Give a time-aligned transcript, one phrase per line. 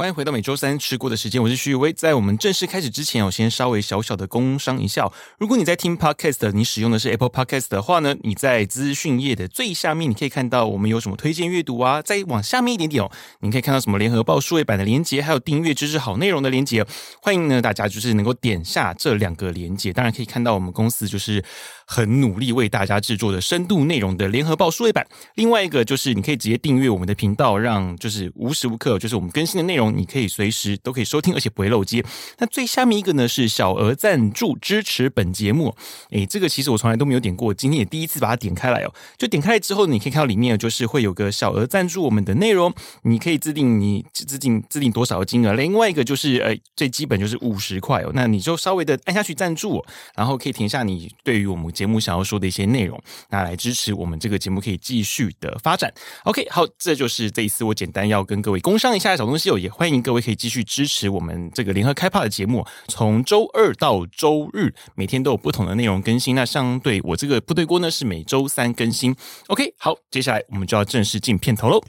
[0.00, 1.92] 欢迎回到每周三吃过的时间，我是徐宇威。
[1.92, 5.06] 在我们正式开始之前，我先稍微小小的工商一下。
[5.38, 12.00] 如果你在听 Podcast，你使用的是 Apple Podcast 的话呢，你在资讯页的最下面，你可以看到我们有什么推荐阅读啊。
[12.00, 13.10] 再往下面一点点哦，
[13.40, 16.82] 你可以看到什么联合报数位版的连接，还有订阅知识好内容的连接。
[17.20, 21.44] 欢迎呢大家就是能够点下这两个连接，当然可以看到我们公司就是
[21.84, 25.06] 很努力为大家制作的深度内容的联合报数位版。
[25.34, 29.89] 另外一个就是你可以直接订阅我们的频道，让就是无时无刻就是我们更新的内容。
[29.96, 32.04] 你可以随时都可以收听，而且不会漏接。
[32.38, 35.74] 那最下面一个呢是小额赞助支持本节目。
[36.10, 38.92] 诶，这个其实我从来都没有点过，今天也第一次把它点开来哦。
[39.18, 42.72] 就点开来之后，你可以看到里面就是会有个小额赞助我们的内容，
[43.02, 45.52] 你可以自定你自定自定多少的金额。
[45.54, 49.84] 另外一个就是呃最基本就是五十块哦，那你就稍微的按下去赞助，
[50.14, 53.00] 然后可以填下你对于我们节目想要说的一些内容，
[53.30, 55.92] 拿来支持我们这个节目可以继续的发展。
[56.24, 66.34] OK，好，这就是这一次我简单要跟各位工商一下的小东西哦，也欢迎各位可以继续支持我们这个联合开趴的节目，从周二到周日，每天都有不同的内容更新。
[66.34, 69.16] 那相对我这个部队锅呢，是每周三更新。
[69.46, 71.80] OK，好，接下来我们就要正式进片头喽。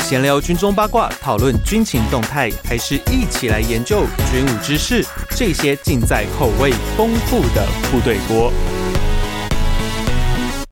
[0.00, 5.06] 闲聊军中八卦，讨论军情动态，还是一起来研究军武知识？
[5.36, 8.52] 这些尽在口味丰富的部队锅。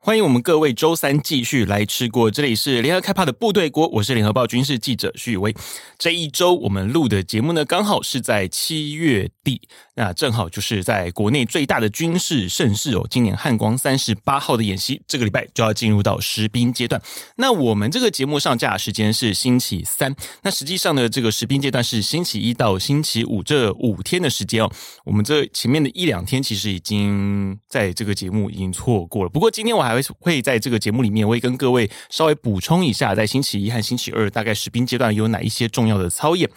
[0.08, 5.54] 欢迎我们各位周三继续来吃锅，这里是联合开趴的部队锅，我是联合报军事记者徐宇威。
[5.98, 9.60] 这一周我们录的节目呢，刚好是在七月底，
[9.96, 17.02] 那正好就是在国内最大的军事盛事哦，今年汉光三十八号的演习，这个礼拜就要进入到实兵阶段。
[17.36, 24.72] 那我们这个节目上架时间是星期三，那实际上呢，这个实兵阶段是星期一到星期五这五天的时间哦。
[25.04, 30.38] 我们这前面的一两天其实已经在这个节目已经错过了，不过今天我还会。
[30.48, 36.48] 在这个节目里面，我会跟各位稍微补充一下，在星期一和星期二大概实兵阶段有哪一些重要的操演。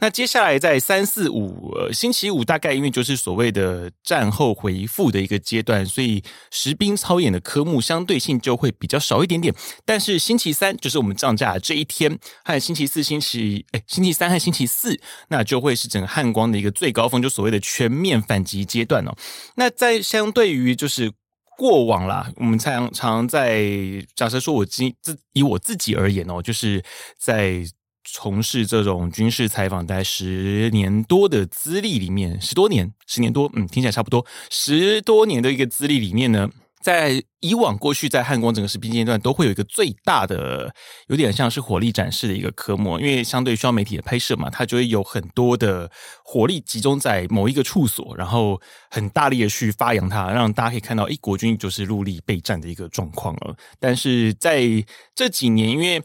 [0.00, 9.54] 那接下来在三四五，呃，星期五大概因为就是所谓的战后回复的一个阶段，所以实兵操演的科目相对性就会比较少一点点。
[9.86, 19.16] 但是星期三就是我们上架的这一天，和星期四、星期哎，星期三和星期四，那就会是整个汉光的一个最高峰，就所谓的全面反击阶段哦。
[19.54, 21.12] 那在相对于就是。
[21.58, 23.66] 过往啦，我们常常在
[24.14, 26.84] 假设说，我今自以我自己而言哦，就是
[27.18, 27.64] 在
[28.04, 36.48] 从事这种军事采访大概十年多的资历里面，十多年，十年多，嗯，听起来差不多，十多年的一个资历里面呢。
[36.80, 40.72] 在以往过去，在汉光整个实兵阶段都会有一个最大的，
[41.08, 45.90] 有点像是火力展示的一个科目，因为相对需要媒体的拍摄嘛，它就会有很多的
[46.24, 53.56] 火力集中在某一个处所，然后很大力的去发扬它，让大家可以看到，一，国军就是陆力备战的一个状况了。
[53.80, 54.62] 但是在
[55.14, 56.02] 这几年，因为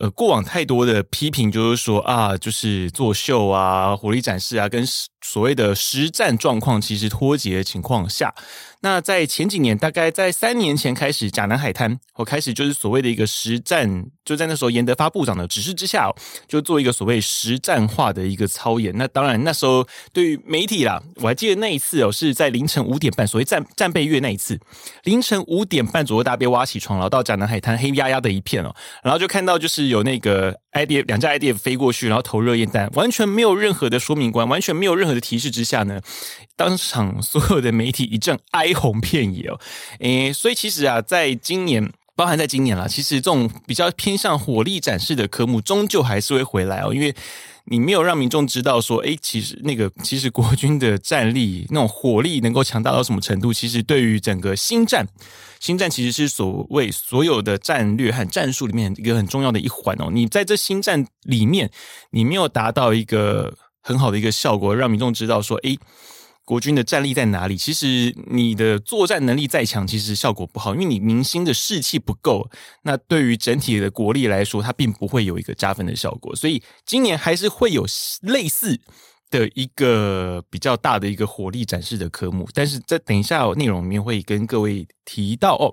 [0.00, 4.84] 呃，过往太多的批评就是说啊，就是作秀啊，火力展示啊，跟
[5.22, 8.34] 所谓的实战状况其实脱节的情况下，
[8.84, 16.10] 那在前几年，大概在三年前开始，甲南海滩，我开始就是所谓的一个实战，就在那时候严德发部长的指示之下，
[16.46, 18.92] 就做一个所谓实战化的一个操演。
[18.96, 24.58] 那当然那时候对于媒体啦，我还记得那一次哦，是在凌晨五点半，所谓战战备月那一次，
[25.04, 36.00] 凌晨五点半左右，大家被挖起床，然后到甲南海滩黑压压的一片哦，然后就看到就是有那个 IDF 两架 IDF 飞过去，然后投热焰弹，完全没有任何的说明官，完全没有任何的提示之下呢，
[36.56, 39.60] 当场所有的媒体一阵哀鸿遍野哦，
[40.00, 47.14] 诶，所以其实啊，在今年，包含在今年啦，其实这种比较偏向火力展示的科目，终究还是会回来哦，因为
[47.64, 55.08] 你没有让民众知道说，诶，其实那个其实国军的战力那种火力能够强大到什么程度，其实对于整个新战，
[55.58, 60.10] 新战其实是所谓所有的战略和战术里面一个很重要的一环哦。
[60.12, 61.70] 你在这新战里面，
[62.10, 65.78] 你没有达到一个很好的一个效果，让民众知道说，诶。
[66.44, 67.56] 国军的战力在哪里？
[67.56, 72.50] 其实你的作战能力再强，其实效果不好，因为你民心的士气不够。
[72.82, 76.34] 那对于整体的国力来说，它并不会有一个加分的效果。
[76.34, 77.86] 所以今年还是会有
[78.22, 78.80] 类似
[79.30, 85.72] 的一个比较大的一个火力展示的科目，但是在等一下内容里面会跟各位提到哦。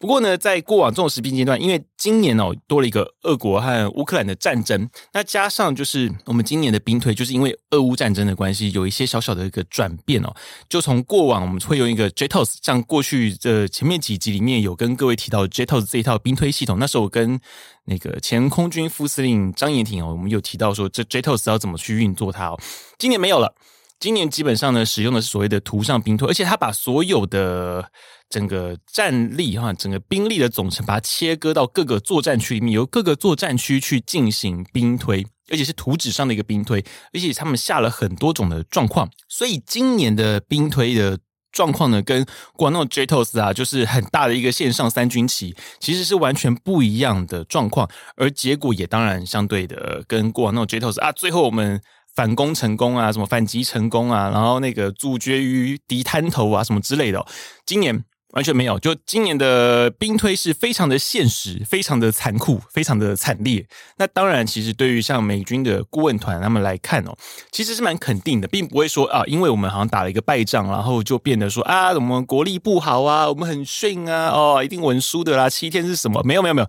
[0.00, 10.34] 不过呢，在过往这种时兵阶段，因为今年哦多了一个俄国和乌克兰的战争，那加上就是我们今年的兵推，就是因为俄乌战争的关系，有一些小小的一个转变哦。
[10.70, 17.38] 就从过往我们会用一个 JTOS，像过去的前面几集里面有跟各位提到 JTOS 这一套兵推系统，那时候我跟
[17.84, 22.58] 那个前空军副司令张延廷哦，我们有提到说这 JTOS 要怎么去运作它哦。
[22.98, 23.54] 今年没有了，
[23.98, 27.90] 今年基本上呢使用的是所谓的图上兵推，而且他把所有的。
[28.30, 35.26] 整个战力哈，整个兵力的总成，把它切割到各个作战区里面，由各个作战区去进行兵推。
[35.52, 36.78] 而且是图纸上的一个兵推，
[37.12, 41.18] 而且他们下了很多种的状况，所以今年的兵推的
[41.50, 51.82] 状况呢，跟过往那种 JTOS 啊，就是很大的一个线上三军棋，其实是完全不一样的状况，而结果也当然相对的跟过往那种 JTOS 啊，最后我们
[52.14, 57.26] 反攻成功啊，什么反击成功啊，然后那个阻绝于敌滩头啊，什么之类的，
[57.66, 58.04] 今年。
[58.32, 63.66] 完全没有，就今年的兵推是非常的现实，非常的残酷，非常的惨烈。
[63.96, 67.16] 那当然，其实对于像美军的顾问团他们来看哦，
[67.50, 75.50] 其实是蛮肯定的，并不会说啊，因为我们好像打了一个败仗，然后就变得说啊，我们国力不好啊，我们很逊啊，哦，一定稳输的啦。
[75.50, 76.22] 七天是什么？
[76.22, 76.68] 没有，没有，没有。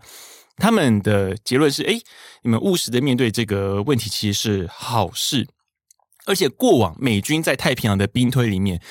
[0.58, 2.02] 他们的结论是，诶，
[2.42, 5.48] 你们务实的面对这个问题，其实是好事。
[6.26, 8.82] 而且过往美军在太平洋的兵推里面。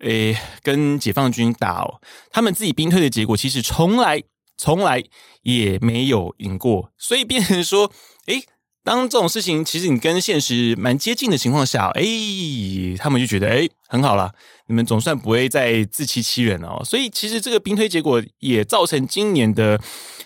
[0.00, 2.00] 诶，跟解放军打哦，
[2.30, 4.22] 他们自己兵推的结果其实从来
[4.56, 5.02] 从来
[5.42, 7.90] 也没有赢过，所以变成说，
[8.26, 8.44] 诶，
[8.84, 14.32] 当这种事情其实你跟现实蛮接近的情况下，诶，他们就觉得诶，很好啦，
[14.66, 16.84] 你们总算不会再自欺欺人了哦。
[16.84, 19.80] 所以其实这个兵推结果也造成今年的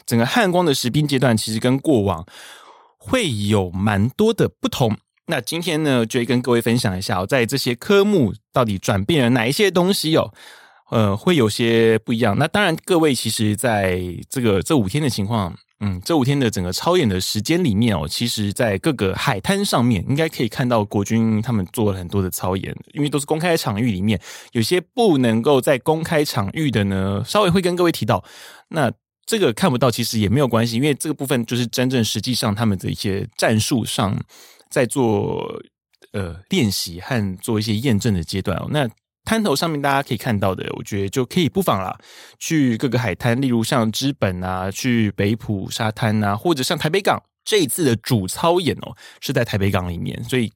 [0.07, 2.27] 整个汉光的实兵阶段，其实跟过往
[2.99, 4.97] 会有蛮多的不同。
[5.33, 10.31] 那今天呢，就会跟各位分享一下，在这些科目到底转变了哪一些东西哦，
[10.91, 12.37] 呃，会有些不一样。
[12.39, 13.99] 那当然，各位其实在
[14.29, 24.21] 这个这五天的情况，嗯，这五天的整个操演的时间里面哦，其实在各个海滩上面，应该可以看到国军他们做了很多的操演，因为都是公开场域里面，
[24.53, 28.23] 有些不能够在公开场域的呢，稍微会跟各位提到。
[28.69, 28.93] 那
[29.25, 34.15] 这个看不到其实也没有关系，因为这个部分就是真正实际上他们的一些战术上。
[34.73, 35.63] 在做
[36.13, 38.89] 呃练习和做一些验证的阶段哦，那
[39.25, 41.97] 滩头上面大家可以看到的，我觉得就可以不妨啦，
[42.41, 50.51] 去各个海滩，例如像之本啊，去北埔沙滩啊，或者像台北港，这一次的主操演哦，是在台北港里面，所以。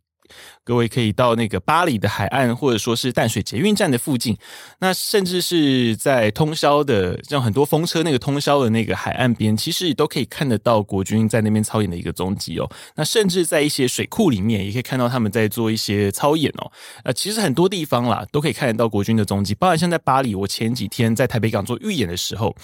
[0.64, 4.36] 各位可以到那个巴黎的海岸，或者说是淡水捷运站的附近，
[4.80, 12.68] 那甚至是在通宵的，像很多风车那个通宵的那个海岸边，其实都可以看得到国军在那边操演的一个踪迹哦。
[12.96, 16.72] 那甚至在一些水库里面，也可以看到他们在做一些操演哦。
[17.04, 22.56] 呃，其实很多地方啦，都可以看得到国军的踪迹，包含像在巴黎，我前几天在台北港做预演的时候，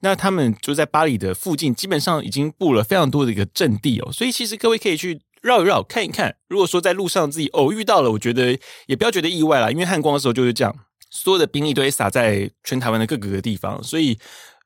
[0.00, 4.12] 那他们就在巴黎的附近，基本上已经布了非常多的一个阵地哦。
[4.12, 5.20] 所以其实各位可以去。
[5.40, 6.36] 绕一绕，看一看。
[6.48, 10.74] 如果说在路上自己偶遇到了，我觉得也不要觉得意外啦，因为汉光的时候就是这样，
[11.10, 14.18] 所有的兵力都会撒在全台湾的各个地方，所以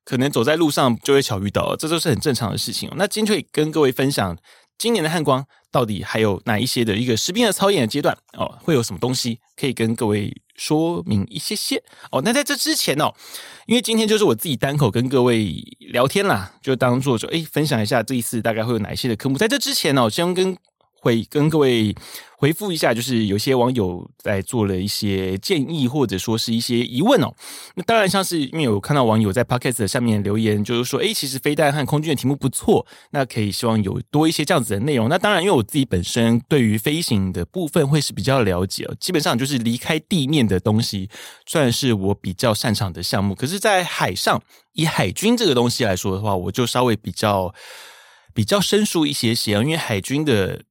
[0.05, 2.91] 可能走在路上就会巧遇到，这都是很正常的事情。
[2.97, 4.37] 那今天可以跟各位分享
[4.77, 11.83] 今年的汉光到底还有哪一些的一个实兵的操演的阶段哦，会有什么东西可以跟各位说明一些些
[12.13, 12.23] 哦。
[12.25, 13.13] 那在这之前哦，
[13.67, 19.37] 因为今天就是我自己单口跟各位聊天啦，就当做说哎分享一下这一次大概会有哪一些的科目。
[19.37, 20.57] 在这之前呢，我先跟
[21.05, 21.95] 会跟各位
[22.39, 27.31] 回复一下，就是有些网友在做了一些建议，或者说是一些疑问哦。
[27.75, 35.11] 那当然，像是因为有看到网友在 Podcast 下面留言，就是说，诶，其实飞弹和空军的题目不错，那可以希望有多一些这样子的内容。
[35.11, 41.11] 那当然，因为我自己本身对于飞行的部分会是比较了解哦，基本上就是离开地面的东西，
[41.45, 43.35] 算是我比较擅长的项目。
[43.35, 44.43] 可是，在海上，
[44.73, 47.55] 以海军这个东西来说的话，我就稍微比较
[48.33, 50.63] 比较生疏一些些，因为海军的。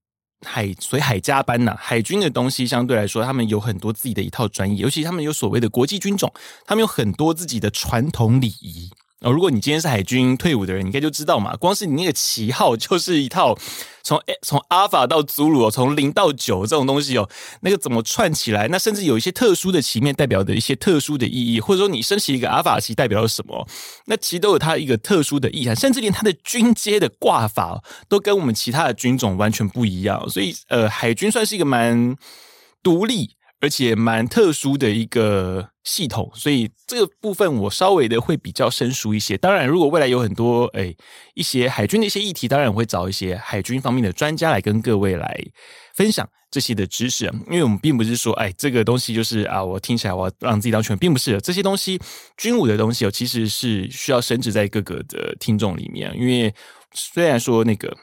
[0.44, 6.32] 海随海加班呐、海军的东西相对来说，他们有很多自己的一套专业，尤其他们有所谓的国际军种，
[6.66, 8.90] 他们有很多自己的传统礼仪。
[9.24, 11.56] 哦，如果你今天是海军退伍的人，你应该就知道嘛。
[11.56, 13.58] 光是你那个旗号就是一套
[14.04, 17.30] 从从阿法到祖鲁，从零到九这种东西哦，
[17.62, 18.68] 那个怎么串起来？
[18.68, 23.66] 那甚至有一些特殊的旗面代表的一些特殊的意义，或者说你升起一个阿法旗代表了什么？
[24.06, 30.30] 那其实都有它一个特殊的意涵，甚至连它的军阶的挂法都跟我们其他的军种完全不一样。
[30.30, 32.18] 所以，呃，海军算是一个蛮
[32.84, 33.32] 独立。
[33.64, 39.38] 而且蛮特殊的一个系统，所以这个部分我稍微的会比较生疏一些。
[39.38, 40.98] 当然，如果未来有很多诶
[41.34, 45.42] 一些海军的一些议题，当然我会找一些海军方面的专家来跟各位来
[45.96, 47.24] 分享这些的知识。
[47.50, 51.98] 因为我们并不是说，哎，这个东西就是啊，我听起来我要让自己当全，并不是这些东西，
[52.36, 56.14] 军武的东西哦，其实是需要深植在各个的听众里面。
[56.18, 56.54] 因为
[56.94, 57.96] 虽然说那个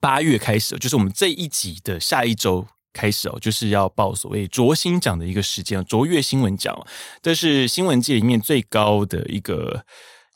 [0.00, 2.66] 八月开始，就是我们这一集的下一周。
[2.92, 6.76] 开始哦，就是要报所谓卓新奖的一个时间，卓越新闻奖，
[7.22, 9.84] 这是新闻界里面最高的一个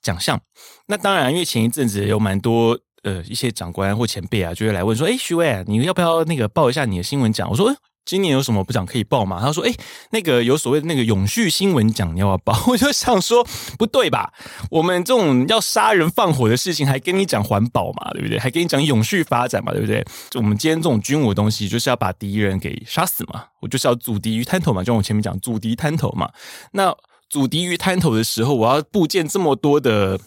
[0.03, 0.41] 奖项。
[0.87, 9.41] 那当然，因为前一阵子有蛮多呃一些长官或前辈啊，就会来问说：“哎，徐伟，你要不要那个报一下你的新闻奖？”我说：“今年有什么不讲可以报吗？
[9.41, 9.75] 他说：“哎，
[10.11, 13.47] 那个有所谓的那个永续新闻奖，你要不要报？” 我就想说，
[13.79, 14.33] 不对吧？
[14.71, 18.39] 我们这种要杀人放火的事情，还跟你讲环保嘛，对不对？
[18.39, 20.05] 还跟你讲永续发展嘛，对不对？
[20.31, 26.31] 就我们今天这种军武东西，就是要把敌人给杀死嘛，我就是要阻敌于滩头嘛，就像我前面讲阻敌滩头嘛。
[26.73, 26.95] 那
[27.31, 30.21] 阻敌于滩头的时候，我要布建这么多的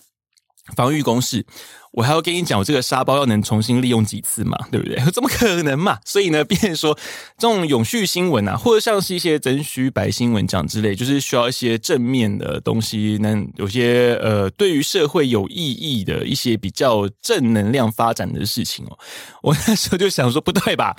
[0.76, 1.46] 防御工事。
[1.94, 5.04] 我还要跟你讲，我这个沙包要能重新利用几次嘛，对不对？
[5.12, 5.98] 怎么可能嘛？
[6.06, 6.96] 所以呢，变说
[7.40, 19.00] 这种永续新闻啊，或者像是一些真虚白新闻讲之类，就是需要一些正面的东西，能有些呃，对于社会有意义的一些比较正能量发展的事情哦。
[19.42, 20.96] 我那时候就想说，不对吧？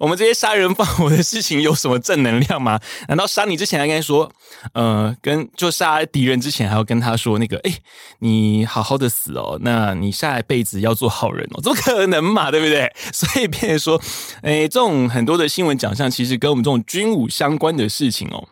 [0.00, 2.80] 我们这些杀人放火的事情有什么正能量吗？
[3.06, 4.32] 难道杀你之前还跟他说，
[4.72, 7.72] 呃，跟就杀敌人之前还要跟他说那个，哎，
[8.20, 11.60] 你好好的死哦，那你下一辈子要做好人哦？
[11.62, 12.90] 怎么可能嘛，对不对？
[13.12, 14.00] 所以变成说，
[14.42, 18.48] 哎，这种很多的新闻奖项，其实跟我们这种军武相关的事情哦。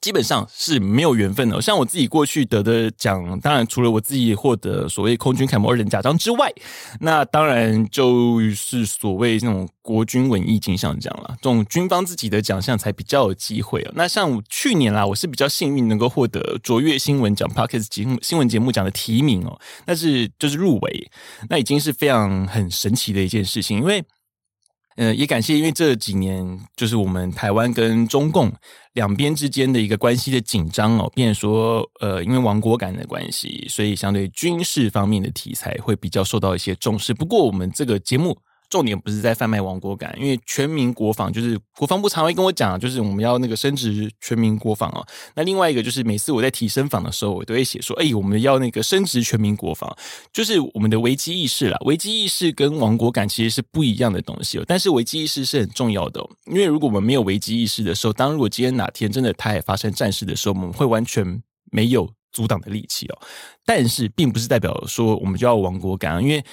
[0.00, 1.60] 基本上是没有缘分的。
[1.60, 6.52] 像我自己过去得的奖，当然除了我自己获得所谓空军楷模二等奖章之外，
[7.00, 11.36] 那当然就是所谓那种国军文艺金像奖了。
[11.42, 13.92] 这种军方自己的奖项才比较有机会哦。
[13.94, 21.10] 那像去年啦，我是比较幸运能够获得卓越新闻奖 Podcast 节目新闻节目奖的提名哦，那是就是入围，
[21.48, 24.04] 那已经是非常很神奇的一件事情，因为。
[24.98, 28.52] 呃，也感谢，因为这几年就是我们台湾跟中共
[28.94, 37.14] 两边之间的一个关系的紧张哦，变说，呃，因为亡国感的关系，所以相对军事方面的题材会比较受到一些重视。
[37.14, 38.36] 不过，我们这个节目。
[38.68, 45.06] 重点不是在贩卖亡国感，因为全民国防就是国防部常会跟我讲，就是我们要那个升职全民国防哦。
[45.34, 49.90] 那另外一个就是每次我在提升访的时候，我都会写说，哎，我们要那个升职全民国防，
[50.32, 51.78] 就是我们的危机意识啦。
[51.86, 63.18] 危机意识跟亡国感其实是不一样的东西哦，但是危机意识是很重要的，因为如果我们没有危机意识的时候，当如果今天哪天真的台海发生战事的时候，我们会完全没有阻挡的力气哦。
[63.64, 66.44] 但是并不是代表说我们就要亡国感，因为。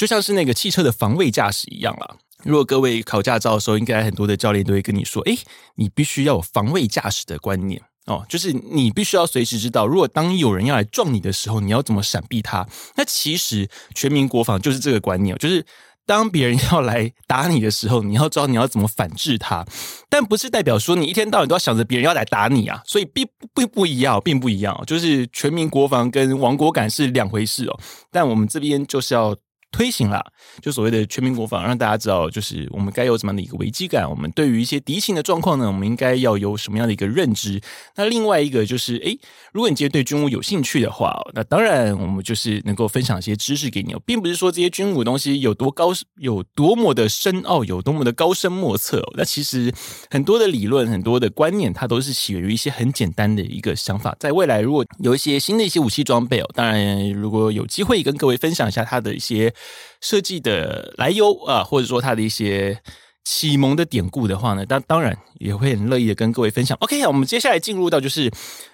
[0.00, 2.16] 就像是那个汽车的防卫驾驶一样啦。
[2.42, 5.38] 如果各位考驾照的时候，应该很多的教练都会跟你说：“诶，
[5.74, 12.66] 你必须要有防卫驾驶的观念哦，就是你必须要随时知道，如果当有人要来撞你的时候，你要怎么闪避他。”
[12.96, 15.66] 那其实全民国防就是这个观念，就是
[16.06, 19.66] 当别人要来打你的时候，你要知道你要怎么反制他。
[20.08, 27.78] 但不是代表说你一天到晚都要想着别人要来打你啊，所以并不不一样，并不一样，就是全民国防跟亡国感是两回事哦。
[28.10, 29.36] 但我们这边就是要。
[29.70, 30.20] 推行了，
[30.60, 34.08] 就所谓的全民国防，让大家知道，就是我们该有怎么样的一个危机感。
[34.08, 37.60] 我们对于一些敌情的状况呢，我们应该要有什么样的一个认知？
[37.94, 39.18] 那另外一个就是，诶，
[39.52, 49.02] 如果你今天对军武有兴趣的话，那当然我们就是能够分享一些知识给你，并不是说这些军武东西有多高，有多么的深奥，有多么的高深莫测。
[49.16, 49.72] 那其实
[50.10, 54.16] 很多的理论，很多的观念，它都是起源于一些很简单的一个想法。
[54.18, 59.52] 在未来，如果有一些新的一些武器装备哦，当然如果有机会跟各位分享一下它的一些。
[60.00, 62.80] 设计的来由啊，或者说它的一些
[63.24, 66.76] 启蒙的典故的话呢，当当然也会很乐意的跟各位分享。
[66.80, 68.30] OK，我们接下来进入到就是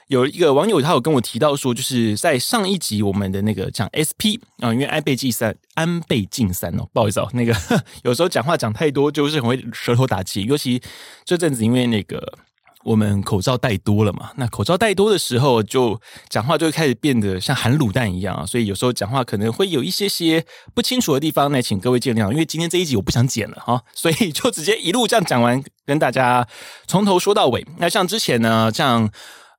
[0.07, 7.55] 有一个网友他有跟我提到说，就是在上一集我们的那个讲 SP 啊，因为安倍晋三安倍晋三哦，不好意思哦，那个
[8.05, 10.81] 有时候讲话讲太多就是很会舌头打结，尤其
[11.25, 12.39] 这阵子因为那个。
[12.87, 14.31] 我们口罩戴多了嘛？
[14.37, 22.31] 那口罩戴多的时候，就讲话就会开始变得像含卤蛋一样啊，所以有时候讲话可能会有一些些不清楚的地方，那请各位见谅。
[22.31, 26.47] 因为今天这一集我不想剪了哈，所以就直接一路这样讲完，跟大家
[26.87, 27.67] 从头说到尾。
[27.79, 29.11] 那像之前呢，像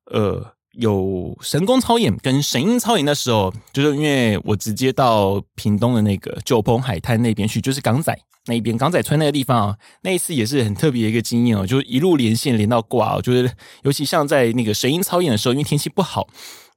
[0.05, 8.17] 呃有神功操演跟神鹰操演的时候，就是因为我直接到屏东的那个九鹏海滩那边去，就是港仔。
[8.49, 13.51] 那一边港仔村那个地方啊，那一次也是很特别的一个经验哦，就是一路连线连到挂哦，就是
[13.83, 16.25] 尤其像在那个神鹰操演的时候，因为天气不好，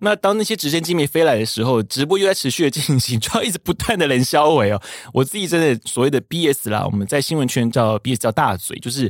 [0.01, 4.83] 那当那些直升机没飞来的时候，直播又在持续的进行，就要一直不断的连销尾哦。
[5.15, 9.09] 我自己真的所谓的 BS 啦，我们在新闻圈叫 BS 叫大嘴，就是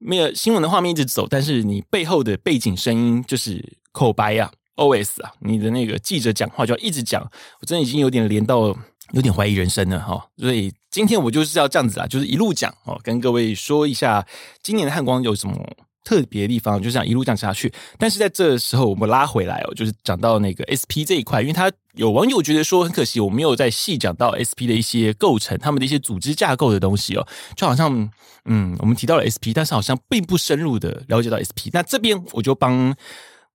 [0.00, 7.22] 没有新闻的画面一直走，但是你背后的背景声音就是口白啊，OS 啊，你的那个记者讲话就要一直讲，
[7.60, 8.76] 我真的已经有点连到。
[9.12, 14.26] 有点怀疑人生了哈，所以今天我就是要这样子啊，就是一路讲哦，跟各位说一下
[14.62, 15.54] 今年的汉光有什么
[16.02, 17.70] 特别的地方，就这样一路讲下去。
[17.98, 28.10] 但是在这时候，我们拉回来哦，就是讲到那个 SP 这一块，因为他有网友觉得说很可惜，我没有再细讲到 SP 的一些构成，他们的一些组织架构的东西哦，就好像
[28.46, 31.68] 嗯，我们提到了 SP，但是好像并不深入的了解到 SP。
[31.74, 32.96] 那这边我就帮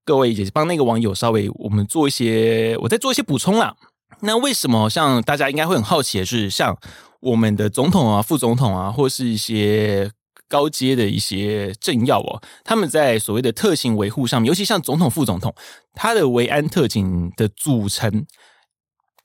[0.08, 3.76] 各位也帮那个网友稍微我们做一些，我再做一些补充啦。
[4.22, 6.78] 那为什么像大家应该会很好奇的是，像
[7.20, 10.10] 我们的总统啊、副总统啊，或是一些
[10.48, 15.54] 高阶的一些政要哦，他们在所谓的特勤维护上面，尤其像总统、副总统，
[15.94, 18.26] 他的维安特警的组成，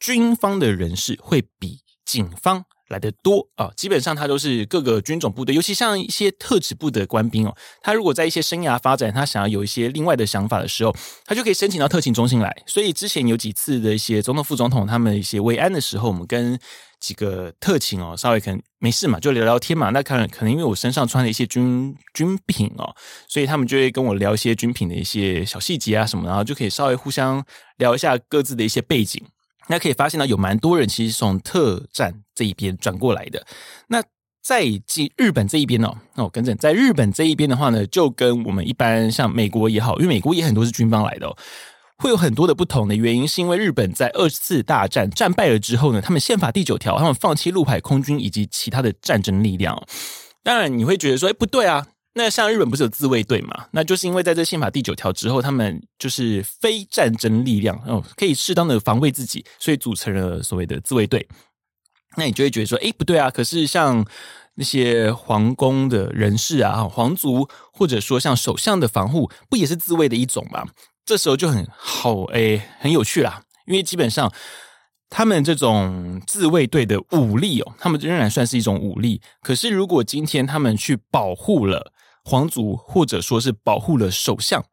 [0.00, 10.94] 军方的人士会比警方来的多啊，基本上他都是各个军种部队，尤其像一些特指部的官兵哦，他如果在一些生涯发展，他想要有一些另外的想法的时候，
[11.24, 12.54] 他就可以申请到特勤中心来。
[12.66, 16.56] 所以之前有几次的一些总统、副总统他们一些慰安的时候，我们跟
[17.00, 19.90] 几个特勤哦，稍微可能没事嘛，就聊聊天嘛。
[19.90, 22.94] 那可能可能因为我身上穿了一些军军品哦，
[23.26, 27.44] 所以他们就会跟我聊一些军品的一些小细节啊什么，然后就可以稍微互相
[27.78, 29.20] 聊一下各自的一些背景。
[29.68, 33.46] 那可以发现到有蛮多人其实从特战这一边转过来的。
[33.88, 34.02] 那
[34.42, 34.64] 在
[35.16, 41.36] 日本这一边哦，那我更正，在日本这一边的话呢，就跟我们一般像美国也好，因为美国也很多是军方来的哦，
[41.98, 49.80] 会有很多的不同的原因，是因为日本在二次大战战败了之后呢，他们宪法第九条，他们放弃陆海空军以及其他的战争力量。
[50.42, 51.86] 当然你会觉得说，哎，不对啊。
[52.14, 53.66] 那像日本不是有自卫队嘛？
[53.70, 61.26] 那就是因为在这宪法第九条之后，他们就是非战争力量哦，可以适当的防卫自己，所以组成了所谓的自卫队。
[62.16, 63.30] 那你就会觉得说，诶，不对啊！
[63.30, 64.04] 可是像
[64.56, 70.66] 那些皇宫的人士啊，皇族或者说像首相的防护，不也是自卫的一种吗？
[71.06, 74.30] 这时候就很好，诶，很有趣啦，因为基本上。
[75.14, 79.20] 他们这种自卫队的武力哦，他们仍然算是一种武力。
[79.42, 81.91] 可是，如果今天他们去保护了
[82.24, 84.64] 皇族，或者说是保护了首相，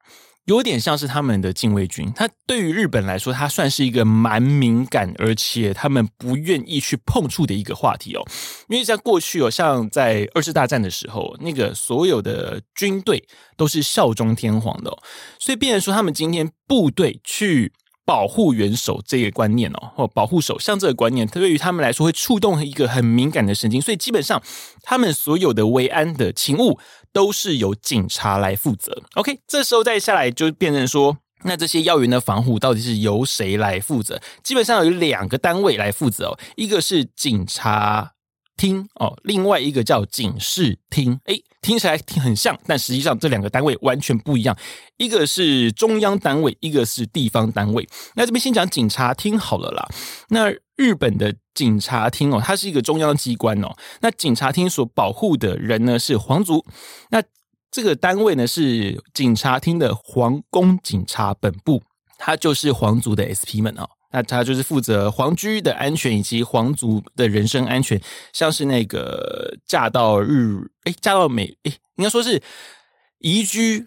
[0.45, 2.11] 有点像是他们的禁卫军。
[2.15, 8.25] 他对于日本来说，他算是一个蛮敏感，而且他们不愿意去碰触的一个话题哦。
[8.67, 13.23] 因为在过去哦，像在二次大战的时候，那个所有的军队
[13.57, 14.97] 都是效忠天皇的哦，
[15.39, 17.73] 所以变成说他们今天部队去。
[18.05, 24.41] 保护元首这个观念哦，或保护首相这个观念，对于他们来说会触动一个很敏感的神经，所以基本上
[24.81, 26.79] 他们所有的维安的勤务
[27.11, 29.01] 都是由警察来负责。
[29.15, 34.21] OK，这时候再下来就变成说，那这些要员的防护到底是由谁来负责？
[34.43, 38.13] 基本上有两个单位来负责哦，一个是警察
[38.57, 44.57] 厅哦，另外一个叫警视厅，诶，听起来挺很像，但实际上这两个单位完全不一样。
[44.97, 47.87] 一个是中央单位，一个是地方单位。
[48.15, 49.87] 那这边先讲警察厅好了啦。
[50.27, 53.75] 那日本的警察厅哦，它是一个中央机关哦。
[53.99, 56.65] 那警察厅所保护的人呢是皇族。
[57.09, 57.21] 那
[57.69, 61.83] 这个单位呢是警察厅的皇宫警察本部，
[62.17, 63.89] 它就是皇族的 SP 们哦。
[64.11, 68.01] 那他就是负责皇居的安全以及皇族的人身安全，
[68.33, 72.41] 像是那个嫁到日，诶，嫁到美，诶，应该说是
[73.19, 73.85] 移居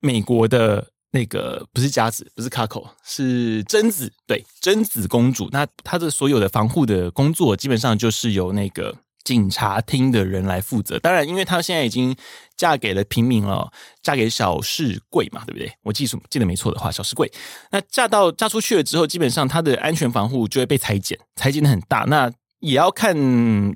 [0.00, 5.48] 美国的那个不是佳子，不是卡口，是贞子，对，贞子公主。
[5.52, 8.96] 那她的所有的防护的工作，基本上就是由那个。
[9.24, 12.12] 警察厅的人来负责，当然，因为她现在已经
[12.56, 13.72] 嫁给了平民了，
[14.02, 15.72] 嫁给小室贵嘛，对不对？
[15.84, 17.30] 我记住记得没错的话，小室贵。
[17.70, 22.00] 那嫁到嫁出去了之后，基本上她的安全防护就会被裁剪，裁剪的很大。
[22.08, 23.14] 那也要看，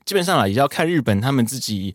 [0.04, 1.94] 基本上啊，也要看日本他们自己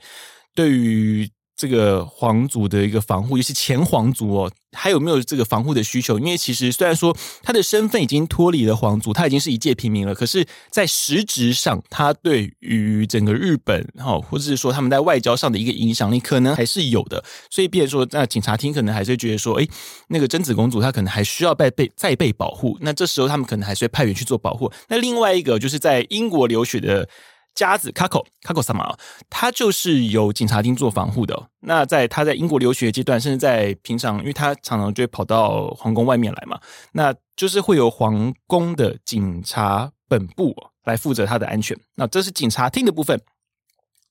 [0.56, 1.30] 对于。
[1.62, 6.18] 这个皇族的一个防护，尤其前皇族哦，还有没有这个防护的需求？
[6.18, 17.24] 因为其实虽然说他的身份已经脱离了皇族，他已经是一介平民了，可是，在实质上，他对于整个日本哈，或者是说他们在外交上的一个影响力，可能还是有的。
[17.52, 19.68] 所以，变成说，那警察厅可能还是会觉得说，哎，
[20.08, 22.76] 那个贞子公主她可能还需要被被再被保护。
[22.82, 24.72] 那这时候，他们可能还是会派员去做保护。
[24.88, 27.08] 那另外一个就是在英国留学的。
[27.54, 28.96] 家子卡口卡口萨玛，
[29.30, 31.50] 他就是由警察厅做防护的。
[31.62, 36.60] 那在他在英国留学阶段，甚至在平常，因为他常常就会跑到皇宫外面来嘛，
[36.94, 41.78] 那就是会有皇宫的警察本部来负责他的安全。
[41.96, 43.22] 那这是警察厅的部分。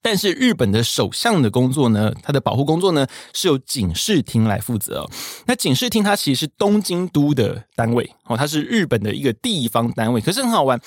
[0.02, 5.06] 但是日本的首相的工作呢，他的保护工作呢，是由警视厅来负责。
[5.44, 10.80] 那警视厅它其实是东京都的单位哦，它是日本的一个地方单位，可是很好玩。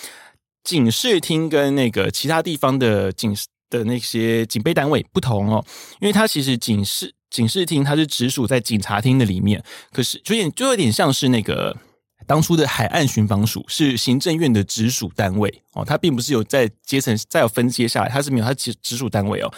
[0.63, 3.35] 警视厅跟那个其他地方的警
[3.69, 5.65] 的那些警备单位不同哦，
[5.99, 11.75] 因为它其实警视警视厅它是直属在警察厅的里面，可是就有点就有点像是那个
[12.25, 19.51] 当初的海岸巡防署是行政院的直属单位哦，它并不是有在阶层再有分阶下来，它是没有它直直属单位哦。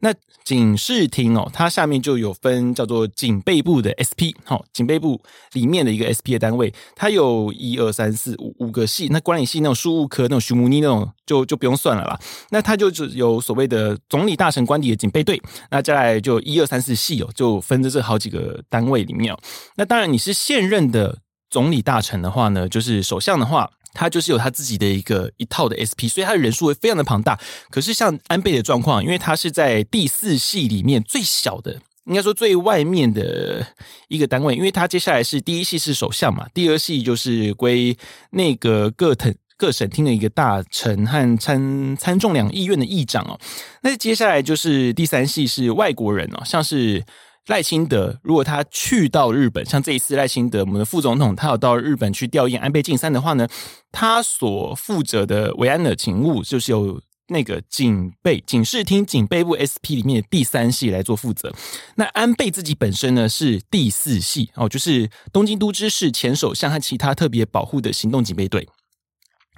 [0.00, 5.20] 那警视厅哦，它下面就有分叫做警备部的 SP，好，警备部
[5.52, 12.18] 里面的一个 SP 的单位，它有一二三四五五个系，那管理系那种事务科那种徐母尼那种就就不用算了啦。
[12.50, 19.38] 那它就只有所谓的总理大臣官邸的警备队，那再来就一二三四系哦，就分在这好几个单位里面哦。
[19.74, 21.18] 那当然你是现任的
[21.50, 27.38] 总理大臣的话呢，就是首相的话，他就是有他自己的一个一套的 SP，所以他的人数会非常的庞大。
[27.70, 33.66] 可是像安倍的状况，因为他是在第四系里面最小的，应该说最外面的
[34.08, 37.96] 一个单位，因为他接下来是第一系是首相嘛，第二系就是归
[38.30, 43.40] 那个各藤各省厅的一个大臣和参参众两议院的议长哦。
[43.82, 47.04] 那接下来就是第三系是外国人哦，像是。
[47.48, 53.48] 赖清德，如果他去到日本，像这一次赖清德，我们的副总统，他有到日本去吊唁安倍晋三的话呢，
[53.90, 61.50] 他所负责的维安的警务，就是由那个警备警视厅警备部 SP 里面第三系来做负责。
[61.96, 68.68] 那安倍自己本身呢是第四系哦，就是东京都知事、前首相和其他特别保护的行动警备队，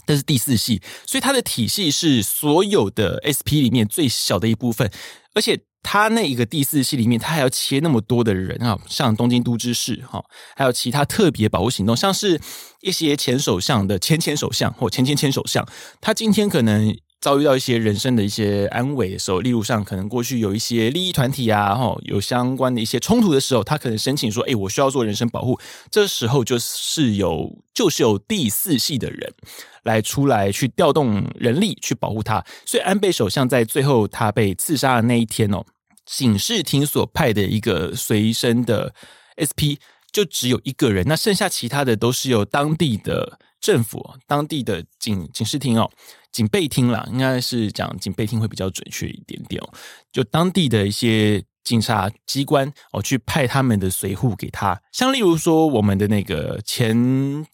[0.06, 4.88] 这是第四系，所以他的体系是所有的 SP 里面最小的一部分，
[5.34, 5.60] 而且。
[5.82, 10.24] 他那一个第四系里面，他还要切那么多的人啊，像东京都知事哈，
[10.56, 12.40] 还有其他特别保护行动，像是
[12.80, 15.66] 一些前首相的前前首相或前前前首相，
[16.00, 16.96] 他今天可能。
[17.20, 29.34] 遭遇到一些人身的一些安危的时候，例如上可能过去有一些利益团体啊，哈，有相关的一些冲突的时候，他可能申请说，哎，我需要做人身保护，这时候就是有就是有第四系的人
[29.82, 32.42] 来出来去调动人力去保护他。
[32.64, 35.62] 所以安倍首相在最后他被刺杀的那一天哦，
[36.06, 38.94] 警视厅所派的一个随身的
[39.36, 39.76] SP
[40.10, 45.90] 就只有一个人，那剩下其他的都是由当地的政府、当地的警警视厅哦。
[46.32, 49.72] 警备厅啦，应该是讲警备厅会比较准确一点点哦。
[50.12, 57.44] 就当地的一些警察机关哦，去派他们的随护给他，像例如说我们的那个前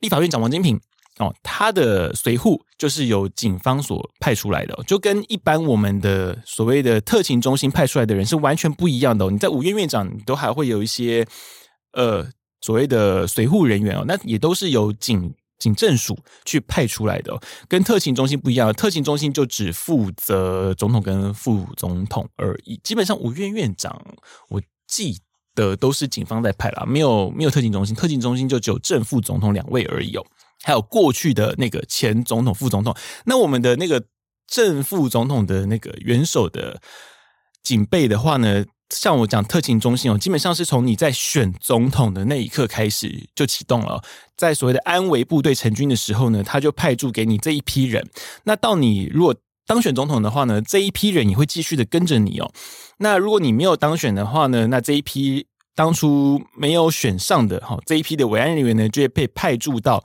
[0.00, 0.80] 立法院长王金平
[1.18, 9.30] 哦，他的随护就是由警方所派出来的，就跟一般我们的所谓的特勤中心派出来的人是完全不一样的哦。
[9.30, 11.26] 你在五院院长，你都还会有一些
[11.92, 12.26] 呃
[12.60, 15.34] 所谓的随扈人员哦，那也都是由警。
[15.58, 18.72] 警政署去派出来的，跟特勤中心不一样。
[18.72, 22.80] 特勤中心就只负责总统跟副总统而已。
[22.84, 24.00] 基本上五院院长，
[24.50, 25.18] 我记
[25.56, 27.92] 得都是警方在派啦，没有没有特勤中心。
[27.92, 30.24] 特勤中心就只有正副总统两位而已哦。
[30.62, 32.96] 还有过去的那个前总统、副总统。
[33.24, 34.04] 那我们的那个
[34.46, 36.80] 正副总统的那个元首的
[37.64, 38.64] 警备的话呢？
[38.90, 44.02] 像我讲特勤中心哦，基本上是从你在选总统的那一刻开始就启动了，
[44.36, 48.08] 在所谓的安维部队成军的时候呢，他就派驻给你这一批人。
[48.44, 49.34] 那到你如果
[49.66, 52.50] 当选总统的话呢，这一批人也会继续的跟着你哦。
[52.98, 60.02] 那如果你没有当选的话呢，那这一批当初没有选上的哈，这一批的维安人员呢，就会被派驻到。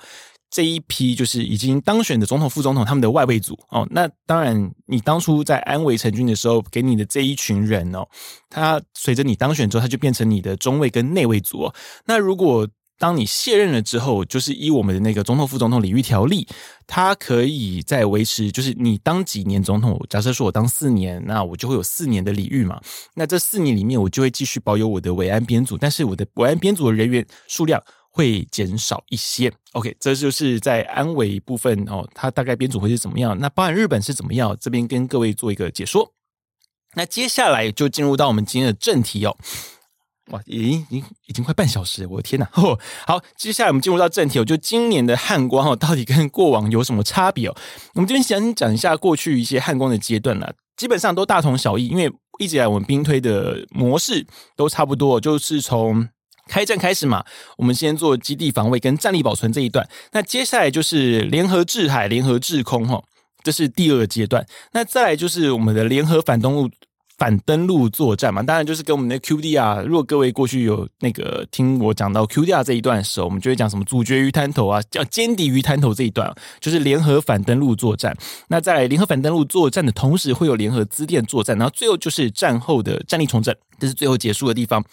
[0.53, 3.87] 这一批就是已经当选的总统、副总统，他们的外位组哦。
[3.89, 8.07] 那当然，你当初在安维成军的时候，给你的这一群人哦，
[8.51, 11.75] 他随着你当选之后，他就变成你的中卫跟内卫组哦。
[12.05, 12.67] 那如果
[12.99, 16.47] 当你卸任了之后，就是依我们的那个总统、副总统礼遇条例，
[16.85, 22.79] 他可以在维持，就是你当几年总统，假设说我当四年，那我就会有四年的礼遇嘛。
[23.15, 27.81] 那这四年里面，我就会继续保有我的维安编组，但是我的维安编组的人员数量。
[28.15, 33.35] 会减少一些，OK，这就是在安维部分哦，它大概编组会是怎么样？
[33.39, 34.55] 那包含日本是怎么样？
[34.61, 36.13] 这边跟各位做一个解说。
[36.93, 39.35] 那接下来就进入到我们今天的正题哦。
[40.27, 42.47] 哇，已经已经快半小时，我的天呐！
[42.53, 47.55] 哦，好，接下来我们进入到正题哦，就今年的汉光哦，到底跟过往有什么差别哦？
[47.95, 50.47] 我们这边先讲一下过去一些汉光的阶段呢，
[50.77, 56.07] 基本上都大同小异，因为一直以来我们兵推的模式都差不多，就是从。
[56.47, 57.23] 开战开始嘛，
[57.57, 59.87] 我们先做基地防卫跟战力保存这一段。
[60.11, 63.01] 那接下来就是联合制海、联合制空，哈，
[63.43, 64.45] 这是第二阶段。
[64.73, 66.69] 那再来就是我们的联合反登陆、
[67.17, 68.41] 反登陆作战嘛。
[68.43, 69.83] 当然就是跟我们的 QDR。
[69.83, 78.15] 如果各位过去有那个听我讲到 QDR 这一段的时候，我们就会讲什么主角鱼滩头啊，叫歼敌鱼滩头这一段，就是联合反登陆作战。
[78.47, 84.83] 那在联合反登陆作战的同时，会有联合资电作战，然后最后就是战后的战力重整，这是最后结束的地方。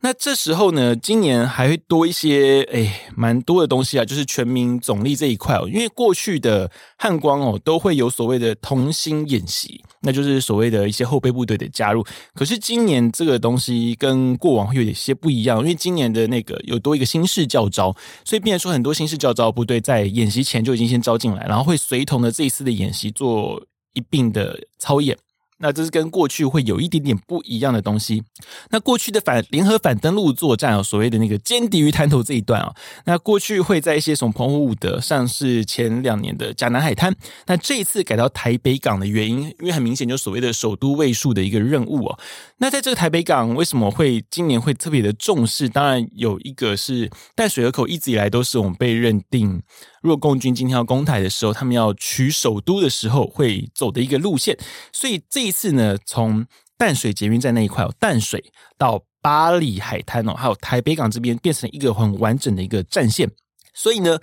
[0.00, 5.68] 那这时候呢，今年还会多一些，哎，蛮多的东西啊，就是全民总力这一块哦。
[5.68, 12.04] 因为过去的汉光哦，都会有所谓的同心演习，那就是所谓的一些后备部队的加入。
[12.34, 23.62] 可是今年这个东西跟过往会有一些不一样，因为今年的那个有多一个新式教招，所以变成说很多新式教招部队在演习前就已经先招进来，然后会随同的这一次的演习做
[23.94, 25.16] 一并的操演。
[25.58, 28.22] 那这是跟过去会有一点点不一样的东西。
[28.70, 37.14] 那过去的反联合反登陆作战啊，所谓的那个歼敌于滩头这一段啊，那过去会在一些什么澎湖五德，像是前两年的甲南海滩。
[37.46, 42.18] 那这一次改到台北港的原因，因为很明显就所谓的首都卫戍的一个任务哦。
[42.58, 45.68] 那在这个台北港为什么会今年会特别的重视？
[45.68, 49.62] 当然有一个是淡水河口一直以来都是我们被认定
[50.02, 54.56] 如果共军今天要攻台的时候，他们要取首都的时候会走的一个路线。
[54.92, 63.30] 所以这一次呢，从淡水捷运站那一块，淡水到巴里海滩哦，还有台北港这边，变成一个很完整的一个战线。
[63.74, 64.18] 所以呢，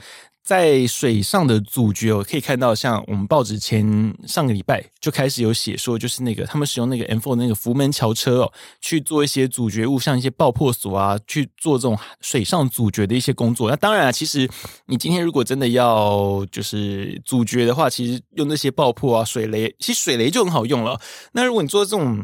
[0.45, 13.71] 在水上的主角，我可以看到，像我们报纸前上个礼拜就开始有写说，就是那个他们使用那个 M4 那个浮门桥车哦，去做一些主角物，像一些爆破锁啊，去做这种水上主角的一些工作。
[13.71, 14.47] 那当然啊，其实
[14.85, 21.01] 你今天如果真的要就是主角的话，其实用那些爆破啊、水雷，其实水雷就很好用了。
[21.31, 22.23] 那如果你做这种，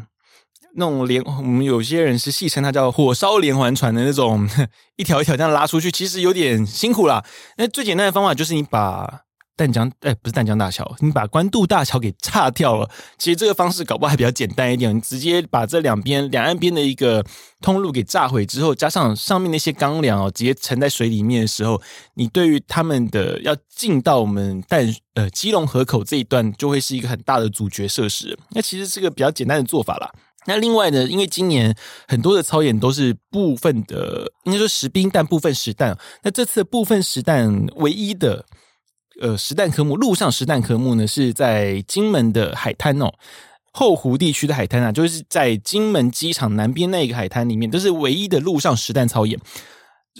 [0.74, 4.48] 那种连我们有些人是戏称它叫火烧连环船的那种，
[4.96, 7.24] 一条一条这样拉出去，其实有点辛苦啦。
[7.56, 9.22] 那最简单的方法就是你把
[9.54, 12.88] 淡江，哎，不是淡江大桥，你把关渡大桥给炸掉了。
[13.18, 17.22] 其实这个方式搞不好还比较简单一点，你直接把这两边两岸边的一个
[17.60, 21.80] 通路给炸毁之后，加上上面那些钢梁哦，直接沉在水里面的时候，
[22.14, 28.36] 你对于他们的要进到我们淡呃基隆河口这一段，就会是一个很大的阻绝设施。
[28.52, 30.10] 那其实是个比较简单的做法啦。
[30.46, 31.74] 那另外呢，因为今年
[32.08, 35.96] 很多的操演都是部分的，应该说实兵但部分实弹。
[36.22, 38.44] 那这次部分实弹唯一的
[39.20, 43.12] 呃实弹科目，陆上实弹科目呢，是在金门的海滩哦，
[43.72, 49.38] 后湖地区的海滩啊，就是在金门机场南边那一个海滩里面，都是唯一的陆上实弹操演。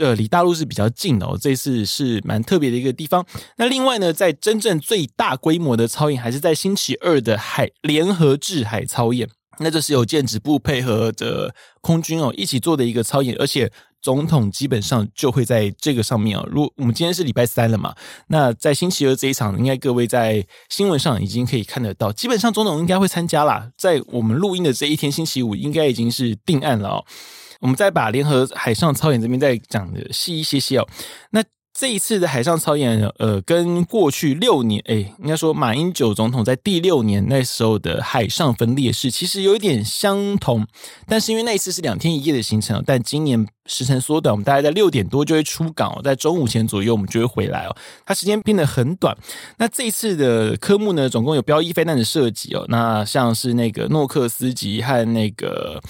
[0.00, 3.26] 呃，离大陆是比较近的哦，这次是蛮特别的一个地方。
[3.58, 9.28] 那另外呢，在真正最大规模的操演，还是在星期二的海联合制海操演。
[9.62, 13.70] 那这是有建指部配合的空军哦一起做的一个操演，而且
[14.00, 16.48] 总统基本上就会在这个上面哦。
[16.50, 17.94] 如我们今天是礼拜三了嘛，
[18.28, 23.70] 那在星期二这一场，应该各位在新闻上已经可以看得到，基本上总统应该会参加啦。
[23.76, 27.04] 在我们录音的这一天，星期五应该已经是定案了哦。
[27.60, 30.88] 我们再把联合海上操演这边再讲的细一些些哦。
[31.30, 31.42] 那。
[31.74, 40.66] 这一次的海上操演，呃，跟过去六年，诶，应该说马英九总统在第六年那时候的海上分列式，其实有一点相同，
[41.06, 49.16] 但是因为那一次是两天一夜的行程，但今年时程缩短，我们大概在六点多就会出港，在中午前左右我们就会回来哦，它时间变得很短。
[49.56, 55.80] 那这一次的科目呢，总共有标一飞弹的设计哦，那像是那个诺克斯级和那个。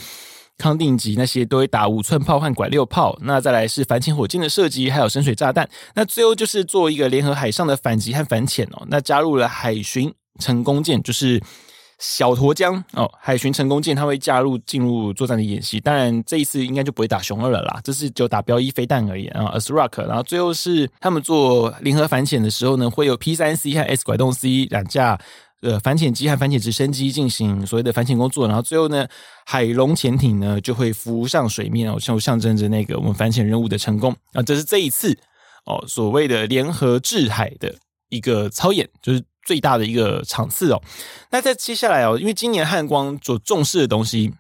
[0.63, 5.69] 康定级那些都会打五寸炮和拐六炮，那再来是反潜火箭的射击，还有深水炸弹。
[5.97, 8.87] 那最后就是做一个联合海上的反击和反潜哦。
[8.87, 11.43] 那加入了海巡成功舰，就是
[11.99, 15.81] 小沱江哦，海巡成功舰它会加入进入作战的演习。
[15.81, 19.53] 当然这一次应该就不会打熊二了啦，这是就打标一飞弹而已啊。
[19.57, 25.19] ，As Rock，然后最后是他们做联合反潜的时候呢，会有 P 三 C 和 S 拐动 C 两架。
[25.63, 29.07] 呃，反潜机和反潜直升机进行所谓的反潜工作，然后最后呢，
[29.47, 34.43] 海龙潜艇呢就会浮上水面哦，就象征着那个我们反潜任务的成功啊。
[34.43, 35.17] 这是这一次
[35.65, 37.75] 哦所谓的联合制海的
[38.09, 40.83] 一个操演，就是最大的一个场次哦。
[41.31, 44.35] 那在接下来哦，因为今年汉光所重视的东西，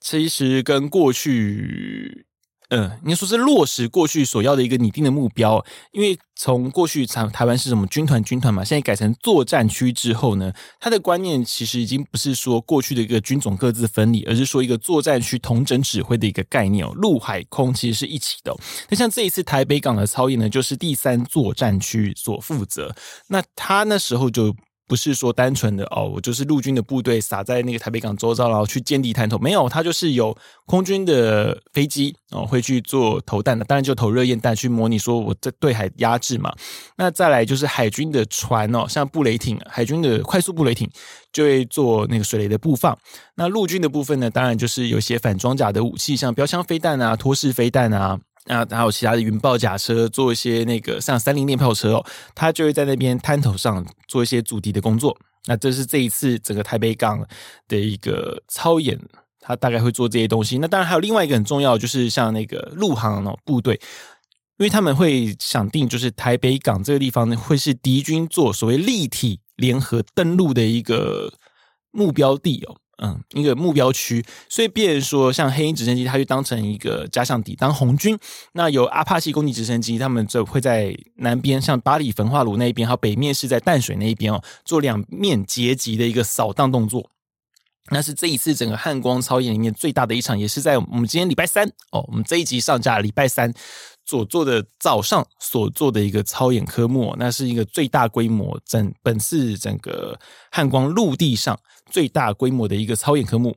[0.00, 2.26] 其实跟过去。
[2.70, 18.56] 嗯，应该说是落实过去所要的一个拟定的目标，因为从过去台台湾是什么军团军团嘛，现在改成作战区之后呢，它的观念其实已经不是说过去的一个军种各自分离，而是说一个作战区统整指挥的一个概念哦，陆海空其实是一起的。
[18.88, 22.94] 那像这一次台北港的操演呢，就是第三作战区所负责，
[23.26, 24.54] 那他那时候就。
[24.90, 29.38] 不是说单纯的哦，我就是陆军的部队撒在那个台北港周遭，然后去见地探头。
[29.38, 36.52] 没有，它就是有空军的飞机哦，会去做投弹的，当然就投热焰弹去模拟说我在对海压制嘛。
[36.96, 40.90] 那再来就是海军的船哦，像布雷艇，海军的快速布雷艇
[41.32, 42.98] 就会做那个水雷的布放。
[43.36, 48.18] 那陆军的部分呢，当然就是有些反装甲的武器，像标枪飞弹啊、拖式飞弹啊。
[48.46, 55.16] 啊，还有其他的云豹甲车，做一些那个像三菱链炮车哦，他就会在那边滩头上做一些阻敌的工作。
[55.46, 57.26] 那这是这一次整个台北港
[57.68, 58.98] 的一个操演，
[59.40, 60.58] 他大概会做这些东西。
[60.58, 63.74] 那当然还有另外一个很重要，就是像那个陆航哦部队，
[64.58, 71.32] 因为他们会想定，就是台北港这个地方呢，会是敌军做所谓立体联合登陆的一个
[71.90, 72.76] 目标地哦。
[73.02, 78.18] 嗯，一个目标区，所以变成说，像黑鹰直升机，它就当成一个加上底，当红军。
[78.52, 87.10] 那有阿帕奇攻击直升机，他们就会在南边，像巴里焚化炉那一边，还有北面是在淡水那一边哦，做两面截击的一个扫荡动作。
[87.92, 93.52] 那是这一次整个汉光操演里面最大的一场，也是在我们今天礼拜三哦，我们这一集上架礼拜三
[94.10, 100.18] 所做的早上所做的一个操演科目，那是一个最大规模整本次整个
[100.50, 101.56] 汉光陆地上
[101.88, 103.56] 最大规模的一个操演科目。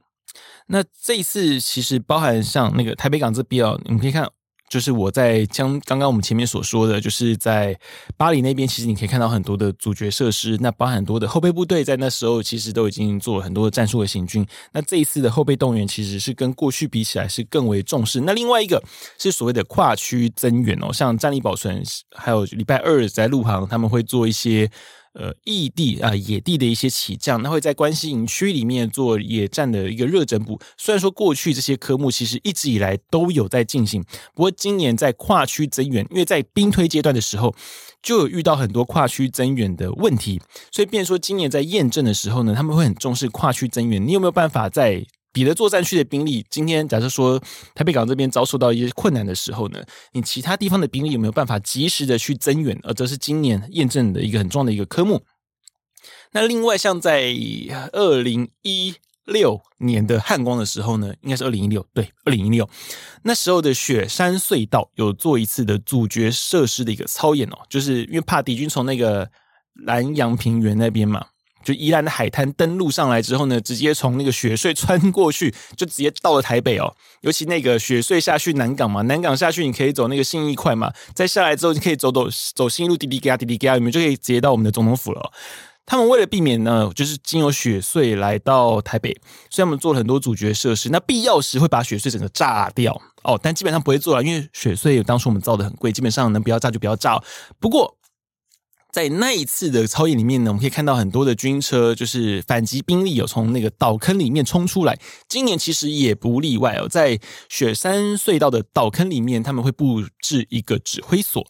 [0.67, 4.29] 那这一次其实包含像那个台北港这边哦，你可以看，
[4.73, 7.77] 就是我在将刚刚我们前面所说的，就是在
[8.17, 14.43] 巴黎那边，其实你可以看到很多的阻绝设施，那包含很多的后备部队在那时候其实都已经做了很多的战术的行军。
[14.71, 18.21] 那这一次的后备动员其实是跟过去比起来是更为重视。
[18.21, 18.83] 那另外一个
[19.19, 21.83] 是所谓的跨区增援哦，像战力保存，
[22.15, 24.67] 还有礼拜二在陆航他们会做一些。
[25.13, 30.59] 呃，异地啊，野地的一些起降，那会在关西营区里面做野战的一个热整补。
[30.75, 37.53] 虽然说过去这些科目其实一直以来都有在进行，不过今年在跨区增援，因为在兵推阶段的时候
[38.01, 44.03] 就有遇到很多跨区增援的问题，所以变说今年在验证的时候呢，他们会很重视跨区增援。
[44.03, 45.05] 你有没有办法在？
[45.33, 47.41] 彼得作战区的兵力，今天假设说
[47.73, 52.79] 台北港这边遭受到一些困难的时候呢，你其他地方的兵力有没有办法及时的去增援？
[52.83, 55.23] 而这是今年验证的一个很重要的一个科目。
[56.33, 57.33] 那另外，像在
[57.91, 62.69] 二零一六年的汉光的时候呢，应该是二零一六，对，二零一六
[63.23, 69.29] 那时候的雪山隧道有做一次的阻绝设施的一个操演哦，就是因为怕敌军从那个
[69.85, 71.25] 南阳平原那边嘛。
[71.63, 76.93] 就宜兰的海滩登陆上来之后呢，直接从那个雪隧穿过去，就直接到了台北哦。
[77.21, 85.31] 尤其那个雪隧下去南港嘛，南港下去你可以走那个信义快嘛，再下来之后你可以走走走新路滴滴嘎滴滴嘎，你们就可以直接到我们的总统府了。
[85.85, 89.11] 他们为了避免呢，就是经由雪隧来到台北，
[89.49, 90.89] 所以他们做了很多阻绝设施。
[90.89, 97.21] 那必要时会把雪隧整个炸掉哦，但基本上不会做了，因为雪隧当初我们造的很贵，基本上能不要炸就不要炸。
[97.59, 97.97] 不过。
[98.93, 104.99] 在那一次的操演里面呢，我们可以看到很多的军车，就是反击兵力有从那个岛坑里面冲出来。
[105.27, 111.41] 今年其实也不例外哦，在雪山隧道的岛坑里面，他们会布置一个指挥所。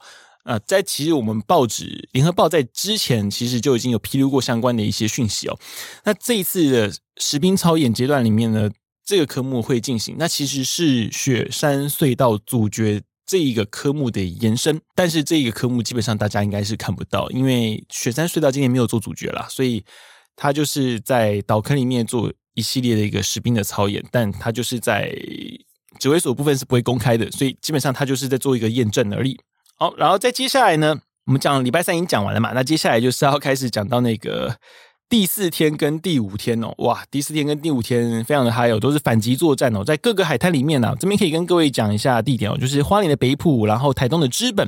[0.44, 5.60] 啊、呃，在其实我们报纸《联合报》在之前其实就已经有披露过相关的一些讯息哦。
[6.06, 8.70] 那这一次的实兵操演阶段里面呢，
[9.06, 13.02] 这个科目会进行，那其实是雪山隧道阻绝。
[13.26, 19.84] 这一个科目的延伸，但是这一个科目基本上大家应该是看不到，因为雪山隧道今年没有做主角啦，所以
[20.36, 25.14] 他就是在岛坑里面做一系列的一个士兵的操演，但他就是在
[26.00, 29.40] 指挥所部分是不会公开的，所以基本上他就是在做一个验证而已。
[29.78, 34.58] 好，然后在接下来呢，我们讲礼拜三已经讲完了嘛，那接下来就是要开始讲到那个。
[35.14, 37.06] 第四天跟第五天哦，哇！
[37.12, 44.68] 第四天跟第五天非常的嗨哦，都是反击作战哦，在各个海滩里面呢、啊，这边可以跟各位讲一下地点哦，就是花莲的北埔，然后台东的知本，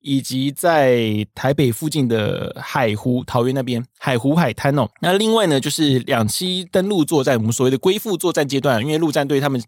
[0.00, 4.88] 以及在台北附近的海湖桃园那边海湖海滩哦。
[5.02, 9.62] 那另外呢，就是两栖登陆作战，我们所谓的归复作战阶段，因为陆战队他们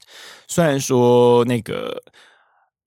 [0.49, 2.03] 虽然说那个。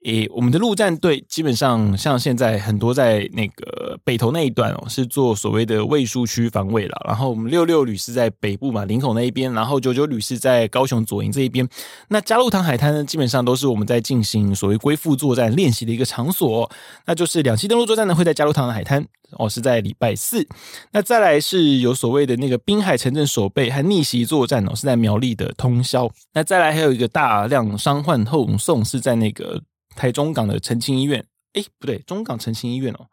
[0.06, 7.02] 诶，我们的陆战队基本上像现在很多在那个北投那一段哦，是做所谓的卫戍区防卫了。
[7.06, 11.68] 然后我们六六旅是在北部嘛，林口那一边，然后九九旅是在高雄左营这一边。
[12.08, 16.72] 那加禄塘海滩呢，基本上都是我们在进行所谓归复作战练习的一个场所。
[17.06, 20.48] 那就是两栖登陆作战呢，会在加禄塘的海滩哦，是在礼拜四。
[20.94, 26.10] 那再来是有所谓的那个滨海城镇守备和逆袭作战哦，是在苗栗的通宵。
[26.34, 29.62] 那再来还有一个大量伤患后送是在那个。
[30.00, 33.08] 台中港的澄清医院，诶，不对，中港澄清医院哦，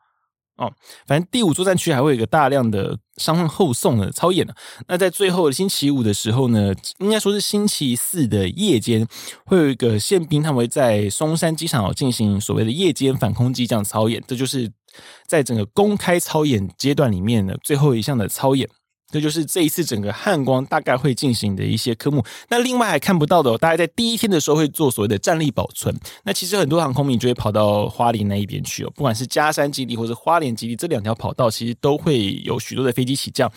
[0.56, 0.72] 哦，
[1.04, 4.54] 反正第五作战区还会有一个大量的伤患后送的操演呢。
[4.86, 9.04] 那在最后星期五的时候呢，应该说是星期四的夜间，
[9.46, 14.70] 会有一个宪兵他们会在松山机场进行所谓的夜间反空机这样操演，这就是
[15.26, 18.70] 在整个公开操演阶段里面的最后一项的操演。
[19.10, 22.24] 这就是这一次整个汉光大概会进行的一些科目。
[22.48, 25.94] 那另外还看不到的，大概在第一天的时候会做所谓的战力保存。
[26.24, 33.50] 那其实很多航空迷就会跑到花莲那一边去哦，不管是嘉山基地或者花莲基地，这两条跑道其实都会有许多的飞机起降。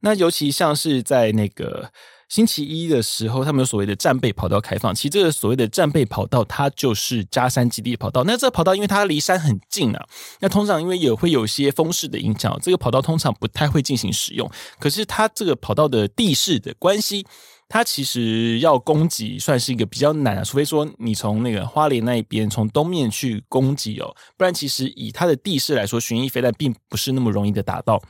[0.00, 1.90] 那尤其像是在那个。
[2.32, 4.94] 星期一的时候，他们有所谓的战备跑道开放。
[4.94, 8.24] 其实这个所谓的战备跑道，它就是加山基地跑道。
[8.24, 10.02] 那这跑道因为它离山很近啊，
[10.40, 14.50] 那通常因为也会有些风势的影响，这个跑道通常不太会进行使用。
[14.78, 17.26] 可是它这个跑道的地势的关系，
[17.68, 28.02] 它其实要攻击算是一个比较难啊，除非说你从那个花莲那一边从东面去攻击哦，不然其实以它的地势来说，巡弋飞弹并不是那么容易的达到。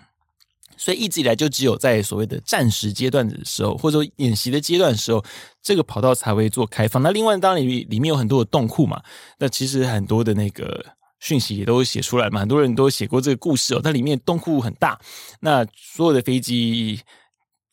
[0.83, 5.25] 所以一直以来就只有在所谓的战时阶段的时候，或者说演习的阶段的时候，
[5.63, 7.01] 这个跑道才会做开放。
[7.03, 9.01] 那另外当然里里面有很多的洞库嘛，
[9.39, 10.85] 那其实很多的那个
[11.21, 13.81] 讯息也都写出来嘛，很多人都写过这个故事哦。
[13.81, 14.99] 它里面洞库很大，
[15.39, 17.01] 那所有的飞机。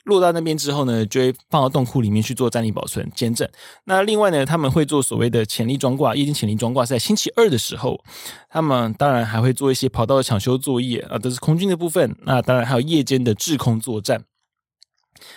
[0.09, 3.47] 落到那边之后呢，就会放到洞库里面去做战力保存、监证。
[3.85, 8.03] 那另外呢，他们会做所谓的潜力装挂，夜间潜力装挂是在星期二的时候。
[8.49, 12.13] 他们当然还会做一些跑道的抢修作业啊，这是空军的部分。
[12.23, 14.25] 那当然还有夜间的制空作战。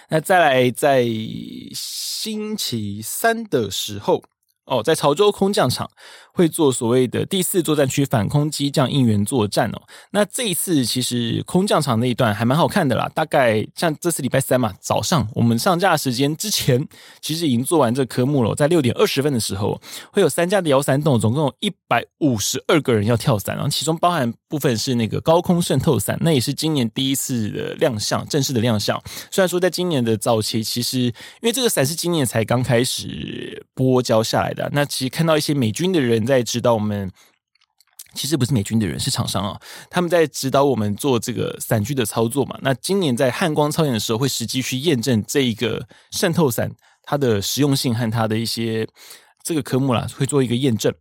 [0.08, 1.04] 那再来在
[1.74, 4.22] 星期三的时候，
[4.64, 5.90] 哦，在潮州空降场
[6.32, 9.82] 会做所谓的第四作战区反空机降应援作战哦。
[10.12, 13.10] 那这一次其实空降场那一段还蛮好看的啦。
[13.12, 16.86] 大概像这次礼拜三嘛，早上我们上架时间之前，
[17.20, 18.54] 其实已经做完这科目了。
[18.54, 19.80] 在六点二十分的时候，
[20.12, 29.02] 会有三架的摇伞洞，总共有一百五十二个人要跳伞，然后其中包含部分是那个高空渗透伞，那也是今年第一次的亮相，正式的亮相。
[29.30, 34.51] 虽然说在今年的早期，其实因为这个伞是今年才刚开始播交下来。
[34.54, 37.10] 的那其实看到一些美军的人在指导我们，
[38.14, 42.58] 其实不是美军的人，是厂商啊，他们在指导我们做这个伞具的操作嘛。
[42.62, 46.70] 那今年在汉光操演的时候，会实际去验证这一个渗透伞
[47.02, 48.86] 它的实用性和它的一些
[49.42, 50.94] 这个科目啦，会做一个验证。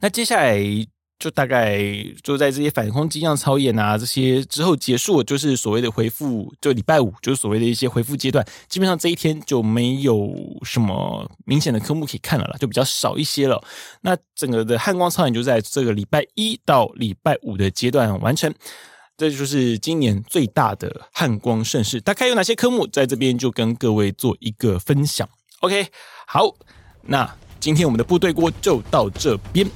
[0.00, 0.86] 那接下来。
[1.18, 1.82] 就大概
[2.22, 8.46] 就在这些反空机降操演啊，这些之后结束，就是所谓的回复，就礼拜五就是所谓的一些回复阶段。
[8.68, 10.30] 基本上这一天就没有
[10.62, 13.62] 什么明显的科目可以看了啦，就比较少一些了。
[14.02, 18.52] 那整个的汉光操演就在这个礼拜一到礼拜五的阶段完成。
[19.18, 21.98] 这就是今年最大的汉光盛世。
[22.02, 25.26] 大概有哪些科目，在这边就跟各位做一个分享。
[25.60, 25.86] OK，
[26.26, 26.54] 好，
[27.00, 27.34] 那
[27.66, 29.66] 今天我们的部队锅就到这边。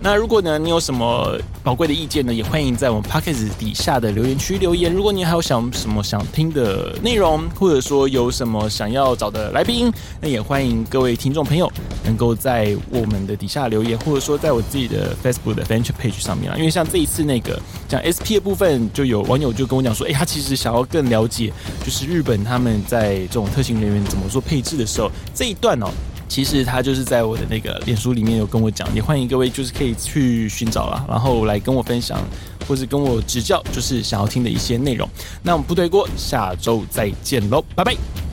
[0.00, 4.92] 那如果呢，你有什么宝贵的意见呢，也欢迎在我们 Podcast 底下的留言区留言。
[4.92, 11.68] 如果你还有想什么想听的内容，或者说有什么想要找的来宾，那也欢迎各位听众朋友
[12.04, 16.56] 能够在我们的底下留言，或者说在我自己的 Facebook 的 Venture Page 上面啊。
[16.56, 21.52] 因为像这一次那个讲 SP 的部分，就有网友就跟我讲说，哎，他其实想要更了解，
[21.84, 25.88] 就是日本他们在这种特勤人员怎么做配置的时候，这一段哦。
[26.30, 32.22] 其实他就是在我的那个脸书里面有跟我讲，也欢迎各位就是可以去寻找啦，然后来跟我分享，
[32.68, 35.06] 或是跟我指教，就是想要听的一些内容。
[35.42, 38.29] 那我们部队锅下周再见喽，拜拜。